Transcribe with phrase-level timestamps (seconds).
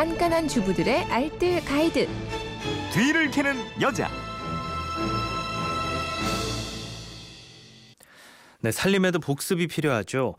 [0.00, 2.08] 깐깐한 주부들의 알뜰 가이드.
[2.90, 4.08] 뒤를 캐는 여자.
[8.60, 10.36] 네, 살림에도 복습이 필요하죠.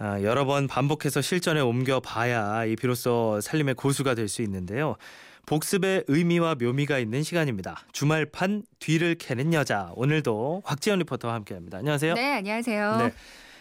[0.00, 4.96] 아, 여러 번 반복해서 실전에 옮겨 봐야 이 비로소 살림의 고수가 될 수 있는데요.
[5.46, 7.84] 복습의 의미와 묘미가 있는 시간입니다.
[7.92, 9.92] 주말판 뒤를 캐는 여자.
[9.94, 11.78] 오늘도 곽지연 리포터와 함께합니다.
[11.78, 12.14] 안녕하세요.
[12.14, 12.96] 네, 안녕하세요.
[12.96, 13.12] 네.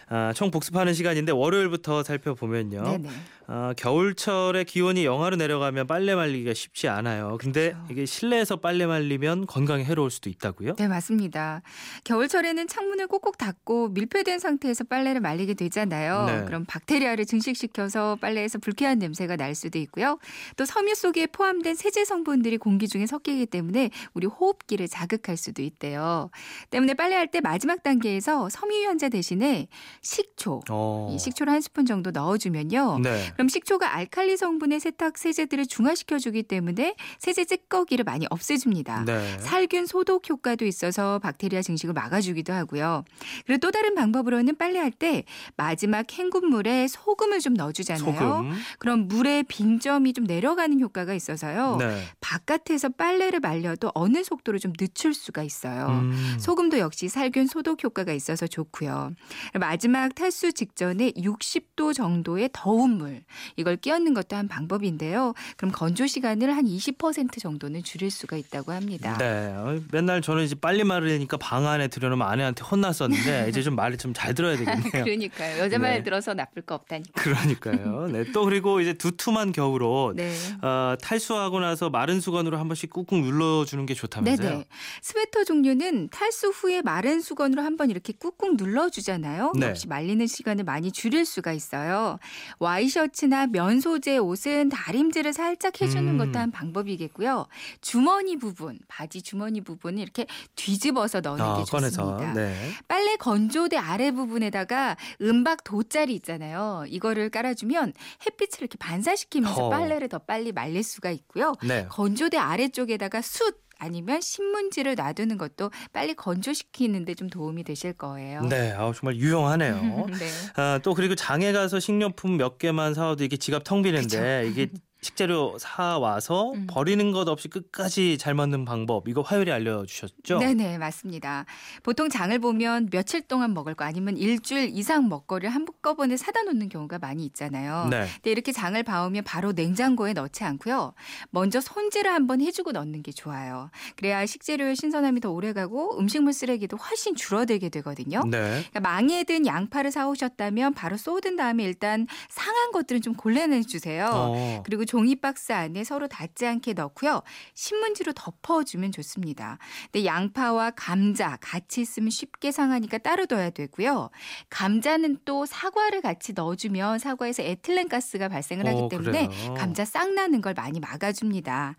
[0.10, 2.84] 아, 총 복습하는 시간인데 월요일부터 살펴보면요.
[2.84, 3.10] 네네.
[3.48, 7.38] 아, 겨울철에 기온이 영하로 내려가면 빨래 말리기가 쉽지 않아요.
[7.40, 7.88] 근데 그렇죠.
[7.92, 10.76] 이게 실내에서 빨래 말리면 건강에 해로울 수도 있다고요?
[10.76, 11.62] 네, 맞습니다.
[12.06, 16.26] 겨울철에는 창문을 꼭꼭 닫고 밀폐된 상태에서 빨래를 말리게 되잖아요.
[16.26, 16.46] 네.
[16.46, 20.20] 그럼 박테리아를 증식시켜서 빨래에서 불쾌한 냄새가 날 수도 있고요.
[20.56, 26.30] 또 섬유 속에 포함된 세제 성분들이 공기 중에 섞이기 때문에 우리 호흡기를 자극할 수도 있대요.
[26.70, 29.68] 때문에 빨래할 때 마지막 단계에서 섬유유연제 대신에
[30.04, 31.10] 식초, 어.
[31.12, 33.00] 이 식초를 한 스푼 정도 넣어주면요.
[33.02, 33.32] 네.
[33.34, 39.06] 그럼 식초가 알칼리 성분의 세탁 세제들을 중화시켜주기 때문에 세제 찌꺼기를 많이 없애줍니다.
[39.06, 39.40] 네.
[39.40, 43.06] 살균 소독 효과도 있어서 박테리아 증식을 막아주기도 하고요.
[43.46, 45.24] 그리고 또 다른 방법으로는 빨래할 때
[45.56, 48.04] 마지막 헹군물에 소금을 좀 넣어주잖아요.
[48.04, 48.52] 소금.
[48.80, 51.78] 그럼 물의 빈점이 좀 내려가는 효과가 있어서요.
[51.80, 52.04] 네.
[52.20, 55.88] 바깥에서 빨래를 말려도 어느 속도로 좀 늦출 수가 있어요.
[55.88, 56.38] 음.
[56.40, 59.14] 소금도 역시 살균 소독 효과가 있어서 좋고요.
[59.58, 63.24] 마지막 탈수 직전에 60도 정도의 더운 물
[63.56, 65.34] 이걸 끼얹는 것도 한 방법인데요.
[65.58, 69.18] 그럼 건조 시간을 한 20% 정도는 줄일 수가 있다고 합니다.
[69.18, 69.54] 네.
[69.56, 74.14] 어, 맨날 저는 이제 빨리 말으니까 방 안에 들여놓으면 아내한테 혼났었는데 이제 좀 말을 좀
[74.14, 75.04] 잘 들어야 되겠네요.
[75.04, 75.58] 그러니까요.
[75.60, 76.04] 여자 말 네.
[76.04, 77.22] 들어서 나쁠 거 없다니까.
[77.22, 78.08] 그러니까요.
[78.12, 78.24] 네.
[78.32, 80.32] 또 그리고 이제 두툼한 겨울옷 네.
[80.62, 84.50] 어, 탈수하고 나서 마른 수건으로 한 번씩 꾹꾹 눌러주는 게 좋다면서요?
[84.50, 84.66] 네네.
[85.02, 89.54] 스웨터 종류는 탈수 후에 마른 수건으로 한 번 이렇게 꾹꾹 눌러주잖아요.
[89.56, 89.74] 네.
[89.84, 92.18] 역시 말리는 시간을 많이 줄일 수가 있어요.
[92.60, 96.18] 와이셔츠나 면 소재 옷은 다림질을 살짝 해주는 음.
[96.18, 97.48] 것도 한 방법이겠고요.
[97.82, 101.64] 주머니 부분, 바지 주머니 부분을 이렇게 뒤집어서 넣는 아, 게.
[101.66, 102.34] 좋습니다.
[102.34, 102.56] 네.
[102.88, 106.86] 빨래 건조대 아래 부분에다가 은박 돗자리 있잖아요.
[106.88, 107.94] 이거를 깔아주면
[108.26, 109.70] 햇빛을 이렇게 반사시키면서 어.
[109.70, 111.54] 빨래를 더 빨리 말릴 수가 있고요.
[111.64, 111.86] 네.
[111.90, 118.42] 건조대 아래쪽에다가 숯 아니면 신문지를 놔두는 것도 빨리 건조시키는데 좀 도움이 되실 거예요.
[118.44, 118.72] 네.
[118.72, 120.06] 아우, 정말 유용하네요.
[120.22, 120.32] 네.
[120.56, 124.70] 아, 또 그리고 장에 가서 식료품 몇 개만 사와도 이게 지갑 텅 비는데 이게
[125.04, 126.66] 식재료 사 와서 음.
[126.68, 130.40] 버리는 것 없이 끝까지 잘 먹는 방법 이거 화요일에 알려주셨죠?
[130.40, 131.46] 네네 맞습니다.
[131.84, 137.00] 보통 장을 보면 며칠 동안 먹을 거 아니면 일주일 이상 먹거리를 한꺼번에 사다 놓는 경우가
[137.00, 137.88] 많이 있잖아요.
[137.90, 138.08] 네.
[138.16, 140.94] 근데 이렇게 장을 봐오면 바로 냉장고에 넣지 않고요.
[141.30, 143.70] 먼저 손질을 한번 해주고 넣는 게 좋아요.
[143.96, 148.24] 그래야 식재료의 신선함이 더 오래가고 음식물 쓰레기도 훨씬 줄어들게 되거든요.
[148.26, 148.40] 네.
[148.40, 154.10] 그러니까 망에 든 양파를 사오셨다면 바로 쏟은 다음에 일단 상한 것들은 좀 골라내 주세요.
[154.12, 154.64] 어.
[154.66, 157.24] 그리고 종이 박스 안에 서로 닿지 않게 넣고요.
[157.56, 159.58] 신문지로 덮어주면 좋습니다.
[159.92, 164.12] 근데 양파와 감자 같이 있으면 쉽게 상하니까 따로 둬야 되고요.
[164.52, 169.54] 감자는 또 사과를 같이 넣어주면 사과에서 에틸렌 가스가 발생을 하기 어, 때문에 그래요?
[169.56, 171.76] 감자 싹 나는 걸 많이 막아줍니다.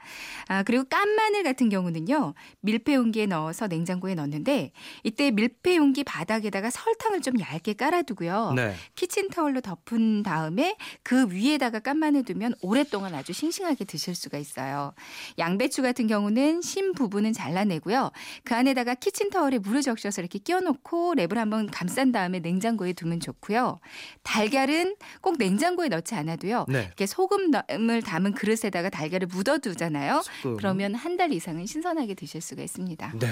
[0.48, 2.34] 아, 그리고 깐 마늘 같은 경우는요.
[2.62, 4.72] 밀폐 용기에 넣어서 냉장고에 넣는데
[5.04, 8.54] 이때 밀폐 용기 바닥에다가 설탕을 좀 얇게 깔아두고요.
[8.56, 8.74] 네.
[8.96, 14.94] 키친타올로 덮은 다음에 그 위에다가 깐 마늘 두면 오랫동안 아주 싱싱하게 드실 수가 있어요.
[15.38, 18.12] 양배추 같은 경우는 심 부분은 잘라내고요.
[18.44, 23.80] 그 안에다가 키친타올에 물을 적셔서 이렇게 끼워놓고 랩을 한번 감싼 다음에 냉장고에 두면 좋고요.
[24.22, 26.66] 달걀은 꼭 냉장고에 넣지 않아도요.
[26.68, 26.84] 네.
[26.84, 30.22] 이렇게 소금을 담은 그릇에다가 달걀을 묻어두잖아요.
[30.22, 30.56] 소금.
[30.58, 33.12] 그러면 한 달 이상은 신선하게 드실 수가 있습니다.
[33.20, 33.28] 네.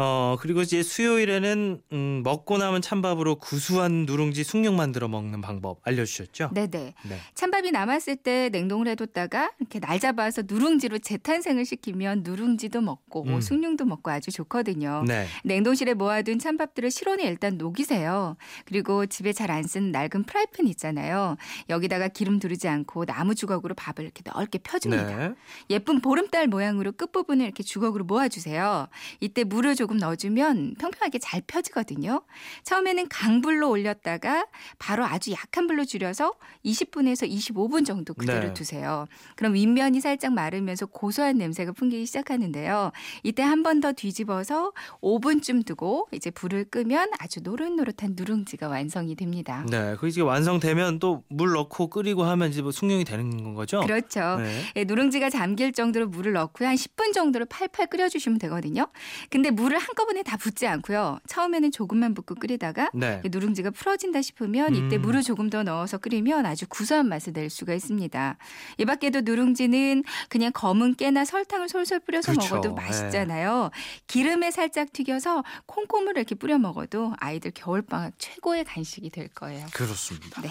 [0.00, 6.50] 어 그리고 이제 수요일에는 음, 먹고 남은 찬밥으로 구수한 누룽지 숭늉 만들어 먹는 방법 알려주셨죠?
[6.54, 6.68] 네네.
[6.68, 7.18] 네.
[7.34, 13.40] 찬밥이 남았을 때 냉동을 해뒀다가 이렇게 날 잡아서 누룽지로 재탄생을 시키면 누룽지도 먹고 음.
[13.40, 15.02] 숭늉도 먹고 아주 좋거든요.
[15.04, 15.26] 네.
[15.42, 18.36] 냉동실에 모아둔 찬밥들을 실온에 일단 녹이세요.
[18.66, 21.36] 그리고 집에 잘안 쓰는 낡은 프라이팬 있잖아요.
[21.68, 25.16] 여기다가 기름 두르지 않고 나무 주걱으로 밥을 이렇게 넓게 펴줍니다.
[25.16, 25.34] 네.
[25.70, 28.86] 예쁜 보름달 모양으로 끝부분을 이렇게 주걱으로 모아주세요.
[29.18, 32.22] 이때 물을 조금 넣어주면 평평하게 잘 펴지거든요.
[32.62, 34.46] 처음에는 강불로 올렸다가
[34.78, 38.54] 바로 아주 약한 불로 줄여서 20분에서 25분 정도 그대로 네.
[38.54, 39.06] 두세요.
[39.34, 42.92] 그럼 윗면이 살짝 마르면서 고소한 냄새가 풍기기 시작하는데요.
[43.24, 49.64] 이때 한 번 더 뒤집어서 5분쯤 두고 이제 불을 끄면 아주 노릇노릇한 누룽지가 완성이 됩니다.
[49.70, 49.94] 네.
[49.98, 53.80] 그 이제 완성되면 또 물 넣고 끓이고 하면 이제 뭐 숭늉이 되는 거죠?
[53.80, 54.36] 그렇죠.
[54.38, 54.62] 네.
[54.76, 56.68] 예, 누룽지가 잠길 정도로 물을 넣고요.
[56.68, 58.88] 한 10분 정도를 팔팔 끓여주시면 되거든요.
[59.30, 61.20] 근데 물을 물을 한꺼번에 다 붓지 않고요.
[61.28, 63.22] 처음에는 조금만 붓고 끓이다가 네.
[63.24, 65.02] 누룽지가 풀어진다 싶으면 이때 음.
[65.02, 68.36] 물을 조금 더 넣어서 끓이면 아주 구수한 맛을 낼 수가 있습니다.
[68.78, 72.56] 이 밖에도 누룽지는 그냥 검은 깨나 설탕을 솔솔 뿌려서 그렇죠.
[72.56, 73.70] 먹어도 맛있잖아요.
[74.06, 79.66] 기름에 살짝 튀겨서 콩고물을 이렇게 뿌려 먹어도 아이들 겨울방학 최고의 간식이 될 거예요.
[79.72, 80.42] 그렇습니다.
[80.42, 80.50] 네.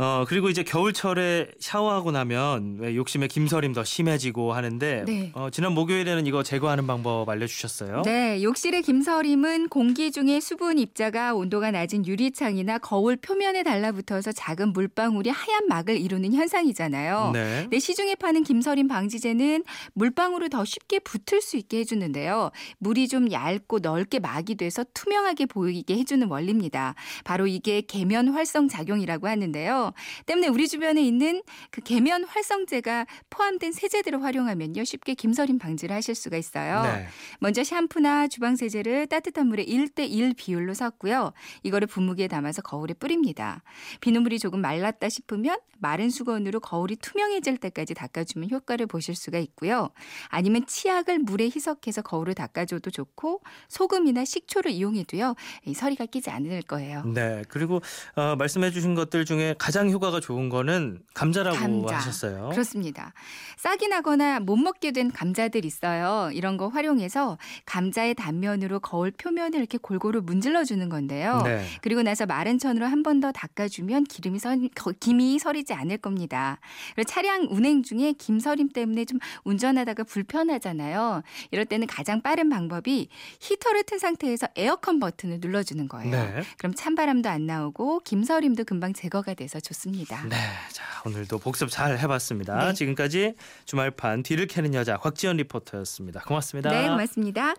[0.00, 5.32] 어 그리고 이제 겨울철에 샤워하고 나면 왜 욕심에 김서림 더 심해지고 하는데 네.
[5.34, 8.02] 어, 지난 목요일에는 이거 제거하는 방법 알려주셨어요.
[8.02, 15.30] 네, 욕실의 김서림은 공기 중에 수분 입자가 온도가 낮은 유리창이나 거울 표면에 달라붙어서 작은 물방울이
[15.30, 17.32] 하얀 막을 이루는 현상이잖아요.
[17.34, 17.66] 네.
[17.68, 19.64] 네, 시중에 파는 김서림 방지제는
[19.94, 22.52] 물방울을 더 쉽게 붙을 수 있게 해주는데요.
[22.78, 26.94] 물이 좀 얇고 넓게 막이 돼서 투명하게 보이게 해주는 원리입니다.
[27.24, 29.87] 바로 이게 계면 활성 작용이라고 하는데요.
[30.26, 36.36] 때문에 우리 주변에 있는 그 계면 활성제가 포함된 세제들을 활용하면요 쉽게 김서림 방지를 하실 수가
[36.36, 36.82] 있어요.
[36.82, 37.06] 네.
[37.40, 41.32] 먼저 샴푸나 주방 세제를 따뜻한 물에 1대1 비율로 섞고요.
[41.62, 43.62] 이거를 분무기에 담아서 거울에 뿌립니다.
[44.00, 49.90] 비눗물이 조금 말랐다 싶으면 마른 수건으로 거울이 투명해질 때까지 닦아주면 효과를 보실 수가 있고요.
[50.28, 55.34] 아니면 치약을 물에 희석해서 거울을 닦아줘도 좋고 소금이나 식초를 이용해도요.
[55.66, 57.04] 이 서리가 끼지 않을 거예요.
[57.04, 57.42] 네.
[57.48, 57.80] 그리고
[58.16, 61.96] 어, 말씀해주신 것들 중에 가장 효과가 좋은 거는 감자라고 감자.
[61.96, 62.48] 하셨어요.
[62.50, 63.12] 그렇습니다.
[63.58, 66.30] 싹이 나거나 못 먹게 된 감자들 있어요.
[66.32, 71.42] 이런 거 활용해서 감자의 단면으로 거울 표면을 이렇게 골고루 문질러 주는 건데요.
[71.44, 71.64] 네.
[71.82, 76.58] 그리고 나서 마른 천으로 한 번 더 닦아주면 기름이 서, 거- 김이 서리지 않을 겁니다.
[76.94, 81.22] 그리고 차량 운행 중에 김서림 때문에 좀 운전하다가 불편하잖아요.
[81.50, 83.08] 이럴 때는 가장 빠른 방법이
[83.40, 86.10] 히터를 튼 상태에서 에어컨 버튼을 눌러주는 거예요.
[86.10, 86.42] 네.
[86.58, 90.24] 그럼 찬바람도 안 나오고 김서림도 금방 제거가 돼서 좋습니다.
[90.24, 90.36] 네.
[90.72, 92.66] 자, 오늘도 복습 잘 해봤습니다.
[92.66, 92.74] 네.
[92.74, 93.34] 지금까지
[93.66, 96.20] 주말판 뒤를 캐는 여자 곽지연 리포터였습니다.
[96.20, 96.70] 고맙습니다.
[96.70, 97.54] 네, 고맙습니다.